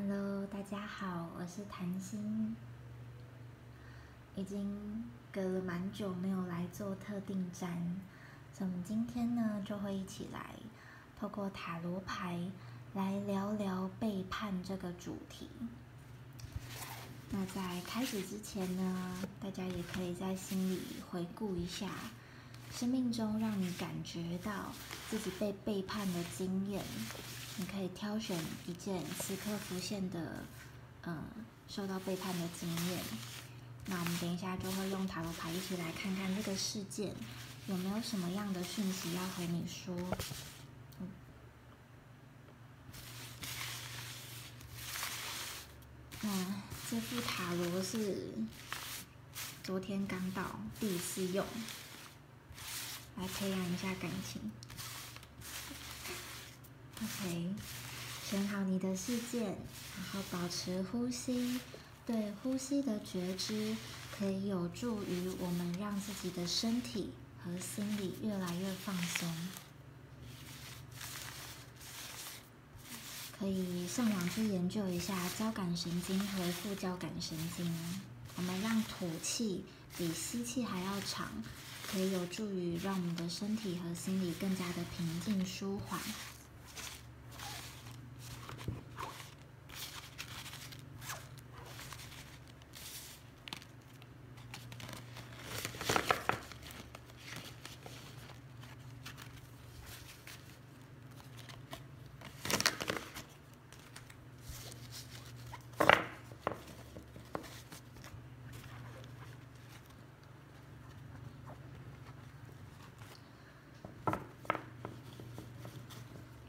[0.00, 2.54] Hello，大家好，我是谭心。
[4.36, 7.68] 已经隔了蛮久没有来做特定占，
[8.54, 10.54] 所以我们今天呢就会一起来
[11.18, 12.38] 透过塔罗牌
[12.94, 15.50] 来聊聊背叛这个主题。
[17.30, 20.80] 那在开始之前呢，大家也可以在心里
[21.10, 21.90] 回顾一下
[22.70, 24.72] 生命中让你感觉到
[25.10, 26.84] 自己被背叛的经验。
[27.60, 30.44] 你可以挑选一件此刻浮现的，
[31.02, 31.24] 嗯，
[31.68, 33.00] 受到背叛的经验。
[33.86, 37.12] 那我们等一下就会用塔罗牌一起来看看这个事件
[37.66, 39.96] 有没有什么样的讯息要和你说。
[46.20, 46.30] 那
[46.88, 48.34] 这副塔罗是
[49.64, 51.44] 昨天刚到，第一次用，
[53.16, 54.40] 来培养一下感情。
[57.00, 57.48] OK，
[58.28, 61.60] 选好你的事件，然后保持呼吸。
[62.06, 63.76] 对呼吸的觉知，
[64.18, 67.10] 可以有助于我们让自己的身体
[67.44, 69.32] 和心理越来越放松。
[73.38, 77.72] 可以上网去研究一下交感神经和副交感神经。
[78.36, 79.64] 我们让吐气
[79.96, 81.30] 比吸气还要长，
[81.86, 86.00] 可以有助于让我们的身体和心理更加的平静舒缓。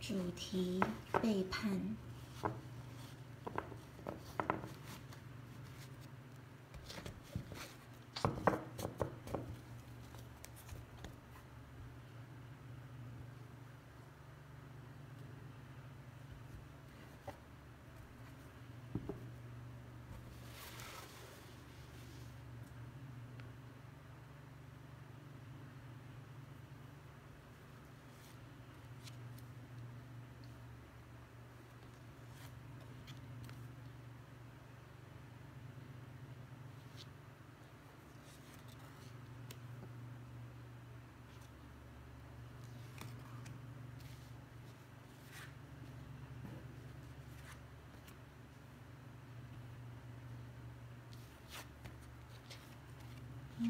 [0.09, 0.81] 主题
[1.21, 1.69] 背叛。
[53.61, 53.67] OK，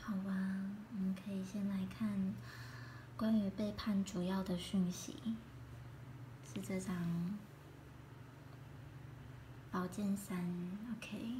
[0.00, 0.32] 好吧，
[0.92, 2.34] 我们可以先来看
[3.16, 5.14] 关于背叛主要的讯息，
[6.52, 7.38] 是这张
[9.70, 10.36] 宝剑三。
[10.96, 11.36] OK，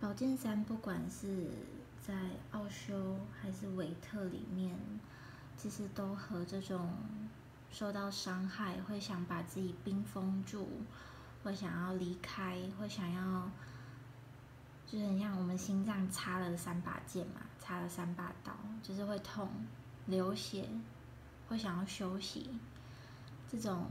[0.00, 1.50] 宝剑三不管是。
[2.10, 2.16] 在
[2.50, 4.76] 奥修还是维特里面，
[5.56, 6.92] 其实都和这种
[7.70, 10.68] 受到伤害，会想把自己冰封住，
[11.44, 13.48] 会想要离开，会想要，
[14.88, 19.48] 就是很像我们心脏插了三把剑嘛，插了三把刀，就是会痛、
[20.06, 20.68] 流血，
[21.48, 22.50] 会想要休息，
[23.48, 23.86] 这种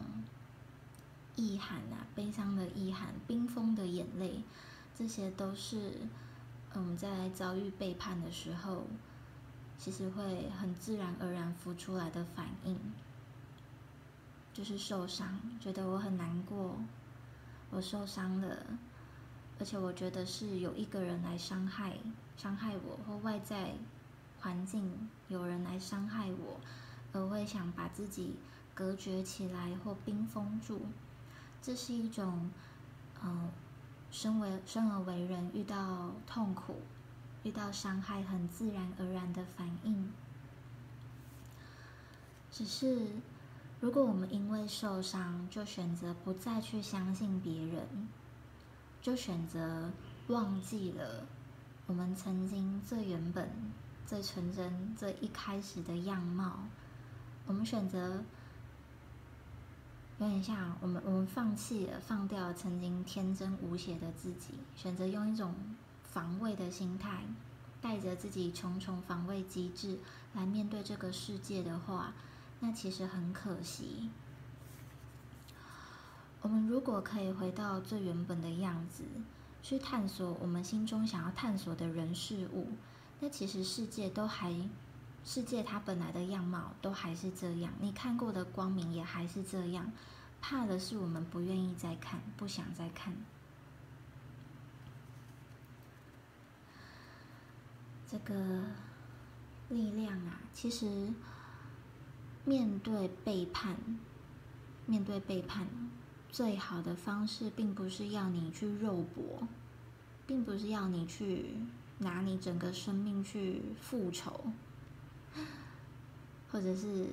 [1.38, 4.44] 意涵啊，悲伤的意涵，冰封的眼泪，
[4.94, 5.94] 这些都是。
[6.76, 8.84] 嗯，在遭遇背叛的时候，
[9.78, 12.80] 其实会很自然而然浮出来的反应，
[14.54, 16.76] 就是受伤，觉得我很难过，
[17.72, 18.66] 我受伤了，
[19.60, 21.98] 而且我觉得是有一个人来伤害
[22.38, 23.74] 伤害我，或外在
[24.40, 26.60] 环境有人来伤害我，
[27.14, 28.36] 而会想把自己
[28.76, 30.82] 隔绝起来或冰封住，
[31.64, 32.52] 这是一种
[33.24, 33.50] 嗯。
[34.12, 36.82] 身为生而为人，遇到痛苦、
[37.44, 40.12] 遇到伤害，很自然而然的反应。
[42.52, 43.08] 只是，
[43.80, 48.08] 如果我们因为受伤，就选择不再去相信别人，
[49.02, 49.92] 就选择
[50.28, 51.26] 忘记了
[51.86, 53.50] 我们曾经最原本、
[54.06, 56.60] 最纯真、最一开始的样貌，
[57.46, 58.24] 我们选择。
[60.20, 65.56] 有点像我们，我们放弃了、放掉曾经天真无邪的自己，选择用一种
[66.04, 67.24] 防卫的心态，
[67.80, 69.98] 带着自己重重防卫机制
[70.34, 72.14] 来面对这个世界的话，
[72.60, 74.10] 那其实很可惜。
[76.42, 79.06] 我们如果可以回到最原本的样子，
[79.64, 82.68] 去探索我们心中想要探索的人事物，
[83.22, 84.54] 那其实世界都还，
[85.24, 89.92] 世界它本来的样貌都还是这样，你看过的光明也还是这样，
[90.42, 93.14] 怕的是我们不愿意再看，不想再看。
[98.08, 98.64] 这个
[99.70, 101.14] 力量啊，其实
[102.44, 103.78] 面对背叛，
[104.86, 105.68] 面对背叛。
[106.32, 109.48] 最好的方式，并不是要你去肉搏，
[110.28, 111.56] 并不是要你去
[111.98, 114.52] 拿你整个生命去复仇，
[116.52, 117.06] 或者是，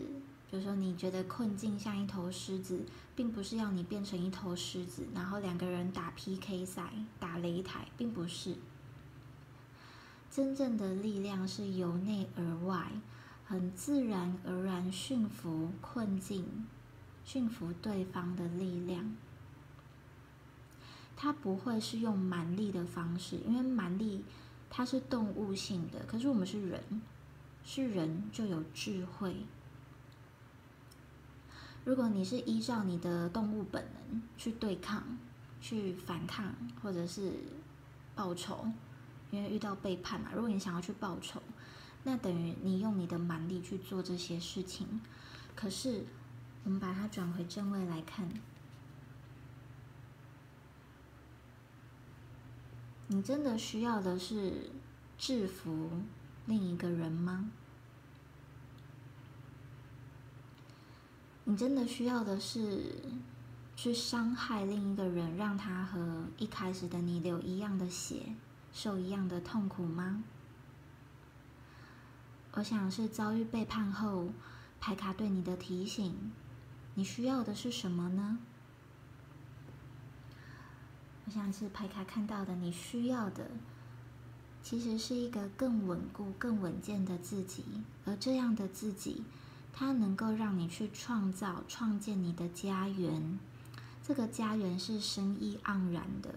[0.51, 2.81] 比如说你觉得困境像一头狮子，
[3.15, 8.57] 并不是要你变成一头狮子，然后两个人打 PK 赛、打擂台，并不是。
[10.31, 12.93] 真正的力量是由内而外，
[13.47, 16.67] 很自然而然驯服困境。
[17.25, 19.17] 驯服对方的力量，
[21.17, 24.25] 它不会是用蛮力的方式，因为蛮力
[24.71, 26.81] 它是动物性的，可是我们是人，
[27.67, 29.37] 是人就有智慧。
[31.85, 35.19] 如果你是依照你的动物本能去对抗、
[35.61, 37.33] 去反抗，或者是
[38.15, 38.67] 报仇，
[39.31, 41.43] 因为遇到背叛嘛，如果你想要去报仇，
[42.05, 45.03] 那等于你用你的蛮力去做这些事情，
[45.55, 46.07] 可是。
[46.65, 48.29] 我们把它转回正位来看，
[53.07, 54.69] 你真的需要的是
[55.17, 55.93] 制服
[56.47, 57.51] 另一个人吗？
[61.45, 62.95] 你真的需要的是
[63.77, 68.35] 去伤害另一个人，让他和一开始的你流一样的血，
[68.73, 70.25] 受一样的痛苦吗？
[72.53, 74.29] 我想是遭遇背叛后，
[74.81, 76.33] 牌卡对你的提醒。
[76.95, 78.39] 你需要的是什么呢？
[81.27, 83.51] 我想是牌卡看到的，你需要的
[84.69, 87.63] 其实是一个更稳固、更稳健的自己，
[88.05, 89.23] 而这样的自己，
[89.73, 93.39] 它能够让你去创造、创建你的家园。
[94.03, 96.35] 这个家园是生意盎然的，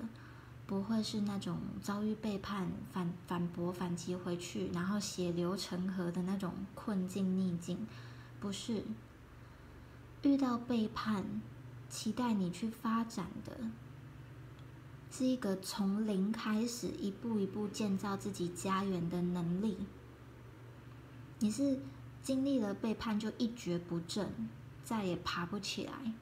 [0.67, 7.87] 不会是那种遭遇背叛、反反驳、反击回去，然后血流成河的那种困境逆境，
[8.39, 8.83] 不是。
[10.21, 11.41] 遇到背叛，
[11.89, 13.57] 期待你去发展的，
[15.11, 19.77] 是一个从零开始，一步一步建造自己家园的能力。
[21.39, 21.79] 你是
[22.21, 24.49] 经历了背叛就一蹶不振，
[24.83, 26.13] 再也爬不起来，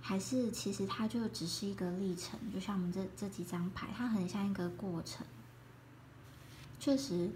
[0.00, 2.38] 还是其实它就只是一个历程？
[2.52, 5.26] 就像我们这这几张牌，它很像一个过程。
[6.78, 7.30] 确实，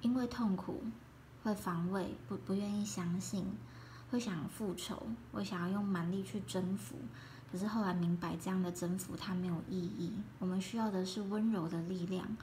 [0.00, 0.82] 因为痛苦
[1.42, 3.46] 会防卫，不不愿意相信。
[4.10, 6.96] 会想复仇，会想要用蛮力去征服，
[7.50, 10.12] 可是后来明白这样的征服它没有意义。
[10.38, 12.36] 我们需要的是温柔的力量，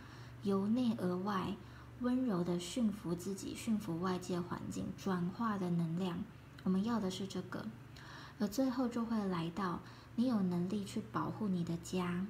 [0.44, 1.56] 由内而外
[2.02, 6.18] 温柔的驯服自己，驯服外界环境，转化的能量。
[6.64, 7.66] 我们要的是这个，
[8.40, 9.80] 而最后就会来到
[10.16, 12.26] 你有能力去保护你的家。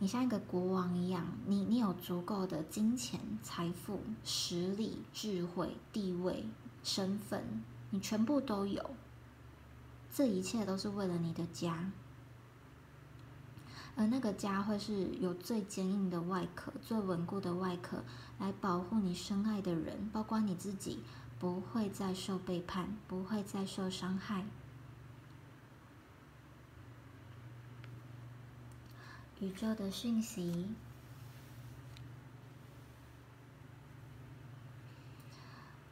[0.00, 6.44] 你像一个国王一样，你你有足够的金钱、财富、实力、智慧、地位、
[6.84, 7.62] 身份。
[7.90, 8.90] 你全部都有，
[10.10, 11.92] 这一切都是为了你的家，
[13.94, 18.02] 而那个家会是有最坚硬的外壳、最稳固的外壳，
[18.38, 21.04] 来保护你深爱的人，包括你自己，
[21.38, 24.44] 不会再受背叛，不会再受伤害。
[29.40, 30.66] 宇宙的讯息，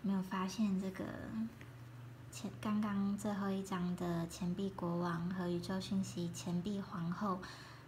[0.03, 1.05] 没有发现这个。
[2.37, 7.39] 前刚刚最后一张的钱币国王和宇宙讯息钱币皇后，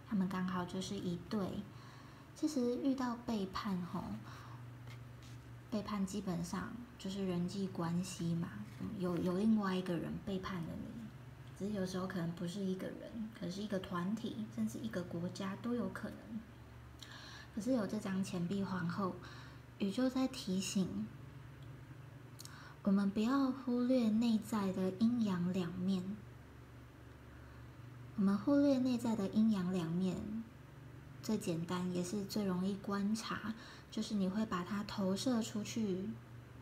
[0.09, 1.39] 他们刚好就是一对。
[2.35, 4.03] 其实遇到背叛吼，
[5.69, 8.49] 背叛基本上就是人际关系嘛，
[8.97, 11.03] 有有另外一个人背叛了你，
[11.55, 16.39] 只是有时候可能不是一个人，可是一个团体，甚至一个国家都有可能。
[17.53, 19.13] 可是有这张钱币皇后，
[19.77, 21.05] 宇宙在提醒。
[22.83, 26.01] 我们不要忽略内在的阴阳两面。
[28.15, 30.43] 我们忽略内在的阴阳两面，
[31.21, 33.53] 最简单也是最容易观察，
[33.91, 36.09] 就是你会把它投射出去，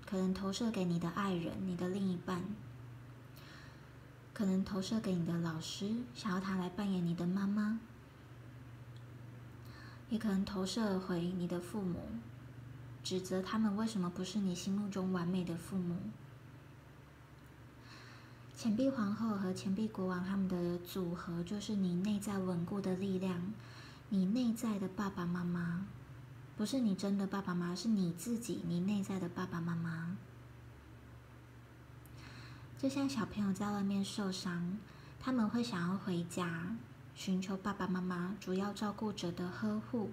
[0.06, 2.44] 可能投射给你的爱人、你的另一半，
[4.34, 7.80] 可能投射给你的老师，想要他来扮演你的妈妈，
[10.10, 12.02] 也可能投射回你的父母。
[13.08, 15.96] 指责他们为什么不是你心目中完美的父母？
[18.54, 23.54] 钱币皇后和钱币国王他们的组合，就是你内在稳固的力量，
[24.10, 25.86] 你内在的爸爸妈妈，
[26.58, 30.18] 不是你真的爸爸妈妈，是你自己，你内在的爸爸妈妈。
[32.78, 34.78] 就像小朋友在外面受伤，
[35.18, 36.76] 他们会想要回家，
[37.16, 40.10] 寻求爸爸妈妈主要照顾者的呵护。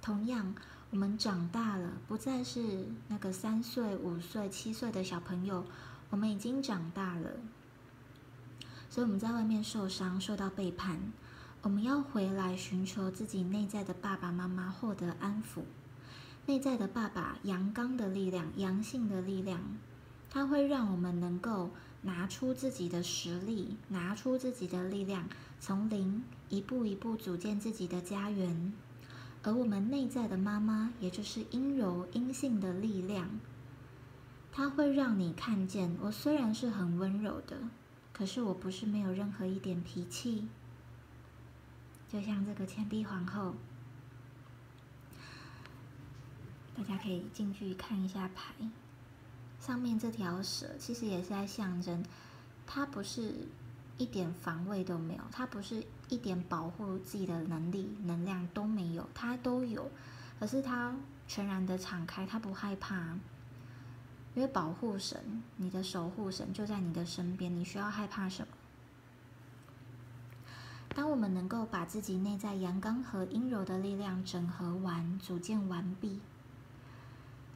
[0.00, 0.54] 同样，
[0.94, 5.64] 我们长大了，不再是那个三岁、五岁、七岁的小朋友，
[6.08, 7.32] 我们已经长大了。
[8.88, 11.00] 所以我们在外面受伤、受到背叛，
[11.62, 15.62] 我们要回来寻求自己内在的爸爸妈妈，获得安抚。
[16.46, 19.60] 内在的爸爸，阳刚的力量，阳性的力量。
[20.30, 21.70] 它会让我们能够
[22.02, 28.72] 拿出自己的实力，拿出自己的力量，从零一步一步组建自己的家园。
[29.44, 33.38] 而我们内在的妈妈，也就是阴柔阴性的力量，
[34.50, 37.58] 它会让你看见，我虽然是很温柔的，
[38.12, 40.48] 可是我不是没有任何一点脾气。
[42.08, 43.54] 就像这个钱币皇后，
[46.74, 48.54] 大家可以进去看一下牌。
[49.60, 52.04] 上面这条蛇其实也是在象征，
[52.66, 53.48] 它不是
[53.96, 59.90] 一点防卫都没有，他不是一点保护自己的能力、能量都没有，他都有，
[60.38, 60.94] 可是他
[61.28, 62.96] 全然的敞开，他不害怕，
[64.34, 68.48] 因为保护神、你的守护神就在你的身边，你需要害怕什么？
[70.96, 76.20] 当我们能够把自己内在阳刚和阴柔的力量整合完、组建完毕。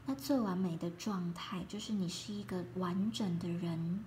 [0.07, 4.03] 那最完美的状态，就是你是一个完整的人，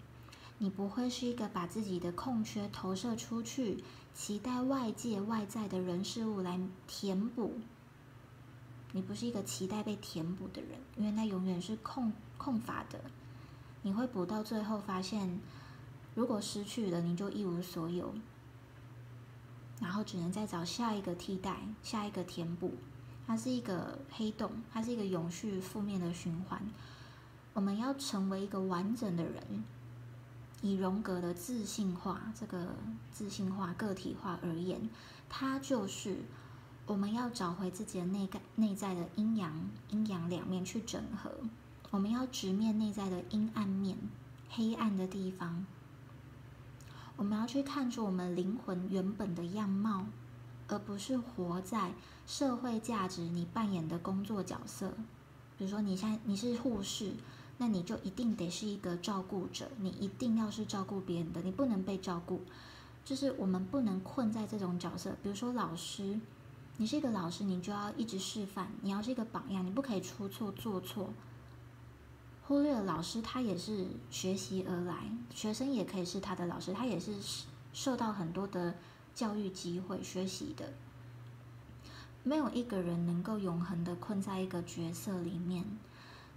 [0.63, 7.55] 你不会是一个把自己的空缺投射出去，期待外界外在的人事物来填补。
[8.91, 13.01] 你不是一个期待被填补的人，因为那永远是空空乏的。
[13.81, 15.39] 你会补到最后，发现
[16.13, 18.13] 如果失去了，你就一无所有，
[19.79, 22.73] 然后只能再找下一个替代，下一个填补。
[23.25, 26.61] 它是一个黑洞，它是一个永续负面的循环。
[27.53, 29.63] 我们要成为一个完整的人，
[30.61, 32.75] 以荣格的自信化这个
[33.11, 34.89] 自信化个体化而言，
[35.29, 36.17] 它就是
[36.85, 41.31] 我们要找回自己的内在内在的阴阳阴阳两面去整合。
[41.89, 43.97] 我们要直面内在的阴暗面、
[44.49, 45.65] 黑暗的地方。
[47.17, 50.05] 我们要去看出我们灵魂原本的样貌。
[50.67, 51.91] 而不是活在
[52.25, 54.93] 社会价值你扮演的工作角色，
[55.57, 57.11] 比如说你现在你是护士，
[57.61, 62.41] 那你就一定得是一个照顾者，你一定要是照顾别人的，你不能被照顾。
[63.05, 65.15] 就是我们不能困在这种角色。
[65.21, 66.19] 比如说老师，
[66.77, 71.13] 你是一个老师，你就要一直示范，你要是一个榜样，你不可以出错做错。
[72.47, 77.13] 忽略了老师，他也是学习而来，学生也可以是他的老师，他也是
[77.71, 78.73] 受到很多的。
[79.13, 80.71] 教育机会、学习的，
[82.23, 85.65] 没有一个人能够永恒的困在一个角色里面，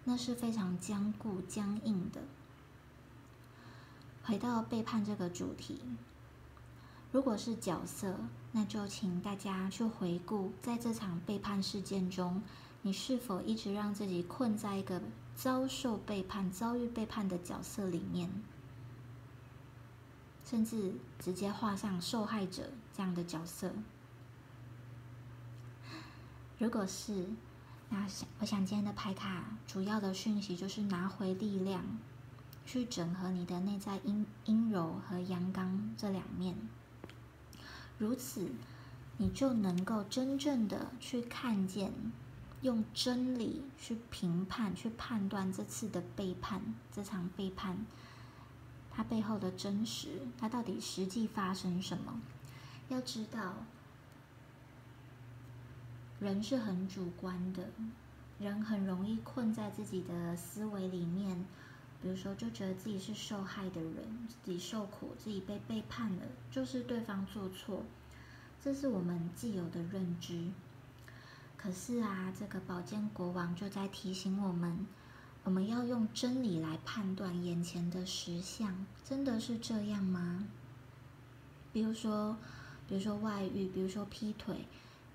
[0.05, 2.21] 那是非常坚固、僵硬的。
[4.23, 5.81] 回到背叛这个主题，
[7.13, 8.19] 如果是角色，
[8.53, 12.43] 那就请大家去回顾，在这场背叛事件中，
[12.83, 15.03] 你是否一直让自己困在一个
[15.35, 18.31] 遭受背叛、遭遇背叛的角色里面？
[20.45, 23.73] 甚至直接画上受害者这样的角色。
[26.59, 27.27] 如果是，
[27.97, 31.85] 那想我想今天的牌卡主要的讯息就是拿回力量，
[32.67, 36.57] 去整合你的内在阴阴柔和阳刚这两面。
[37.97, 38.51] 如此，
[39.19, 41.93] 你就能够真正的去看见，
[42.63, 46.61] 用真理去评判、去判断这次的背叛，
[46.91, 47.87] 这场背叛。
[48.91, 52.21] 它背后的真实，它到底实际发生什么？
[52.89, 53.55] 要知道，
[56.25, 57.69] 人是很主观的，
[58.39, 61.45] 人很容易困在自己的思维里面。
[62.01, 67.83] 比如说，就觉得自己是受害的人，自己受苦，自己被背叛了，就是对方做错，
[68.59, 70.49] 这是我们既有的认知。
[71.59, 74.87] 可是啊，这个宝剑国王就在提醒我们。
[75.45, 80.47] 我们要用真理来判断眼前的实相，真的是这样吗？
[81.71, 82.39] 比如说，
[82.89, 84.67] 比如说外遇，比如说劈腿，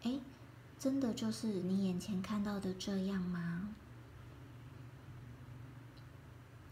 [0.04, 0.20] 哎，
[0.80, 3.70] 真的就是你眼前看到的这样吗？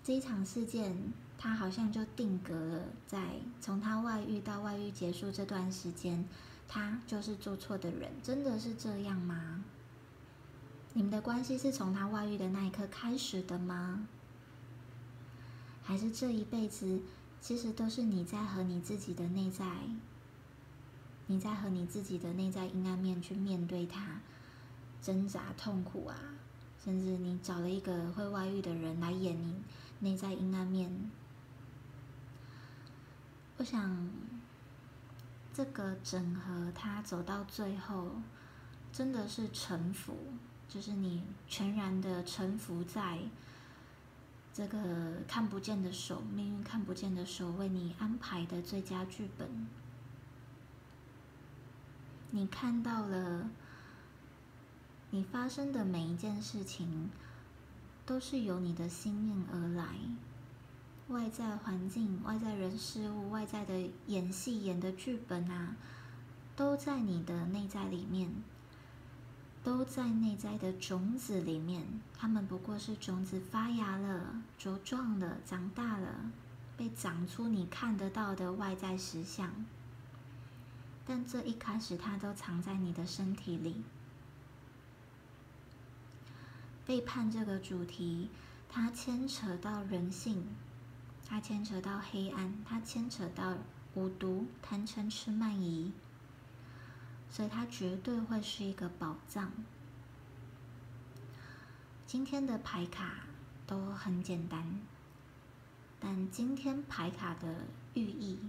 [0.01, 6.25] 这一场事件，它好像就定格了在从他外遇到外遇结束这段时间，
[6.69, 9.65] 他就是做错的人，真的是这样吗？
[10.93, 14.07] 你们的关系是从他外遇的那一刻开始的吗？
[15.83, 17.01] 还是这一辈子
[17.41, 19.65] 其实都是你在和你自己的内在，
[21.27, 24.21] 你在和你自己的内在阴暗面去面对它，
[25.01, 26.15] 挣扎、痛苦啊，
[26.83, 29.61] 甚至你找了一个会外遇的人来演你
[29.99, 31.11] 内在阴暗面。
[33.57, 34.09] 我想，
[35.53, 38.11] 这个整合它走到最后，
[38.91, 40.15] 真的是臣服，
[40.69, 43.19] 就是你全然的臣服在。
[44.53, 44.79] 这个
[45.27, 49.67] 看不见的手，命运看不见的手为你安排的最佳剧本，
[52.37, 53.49] 你看到了，
[55.09, 57.09] 你发生的每一件事情，
[58.05, 59.95] 都是由你的心念而来，
[61.07, 65.75] 外在环境、外在人事物、外在的演戏演的剧本啊，
[66.55, 68.31] 都在你的内在里面。
[69.63, 71.83] 都在内在的种子里面，
[72.15, 76.31] 它们不过是种子发芽了、茁壮了、长大了，
[76.77, 79.51] 被长出你看得到的外在实相。
[81.07, 83.81] 但这一开始，它都藏在你的身体里。
[86.85, 88.29] 背叛这个主题，
[88.69, 90.45] 它牵扯到人性，
[91.25, 93.57] 它牵扯到黑暗，它牵扯到
[93.93, 95.93] 五毒、贪嗔痴慢疑。
[97.29, 99.51] 所以它绝对会是一个宝藏。
[102.05, 103.27] 今天的牌卡
[103.65, 104.81] 都很简单，
[105.99, 107.53] 但今天牌卡的
[107.93, 108.39] 寓意、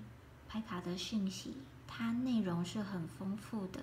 [0.48, 1.56] 牌卡的讯息，
[1.88, 3.80] 它内容是很丰富的。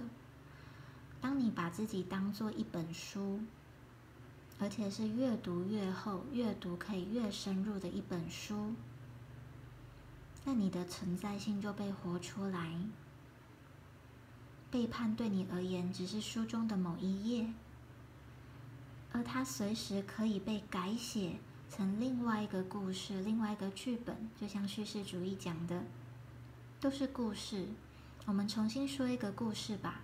[1.19, 3.41] 当你把自己当做一本书，
[4.59, 8.73] 而且是越读越厚、越读可以越深入的一本书，
[10.45, 12.79] 那你的存在性就被活出来。
[14.71, 17.53] 背叛对你而言只是书中的某一页，
[19.11, 21.37] 而它随时可以被改写
[21.69, 24.29] 成另外一个故事、另外一个剧本。
[24.39, 25.83] 就像叙事主义讲的，
[26.79, 27.67] 都是故事。
[28.25, 30.01] 我们重新说一个故事吧。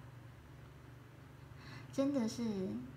[1.91, 2.43] 真的是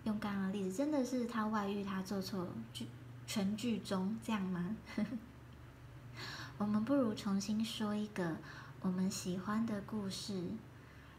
[0.04, 2.86] 用刚刚的例子，真的是他外遇，他做错剧
[3.26, 4.76] 全剧中这样吗？
[6.58, 8.36] 我们不如重新说一个
[8.82, 10.52] 我们喜欢的故事。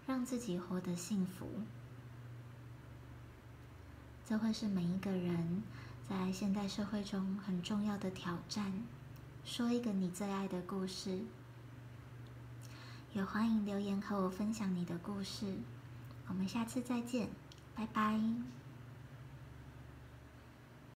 [0.08, 1.48] 让自己活得幸福，
[4.24, 5.64] 这会是每一个人
[6.08, 8.72] 在现代社会中很重要的挑战。
[9.44, 11.22] 说一个你最爱的故事，
[13.16, 15.46] 也欢迎留言和我分享你的故事。
[16.28, 17.30] 我们下次再见，
[17.74, 18.20] 拜拜。